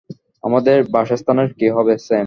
আমাদের 0.43 0.77
বাসস্থানের 0.91 1.49
কী 1.53 1.67
হবে, 1.69 1.93
স্যাম? 1.99 2.19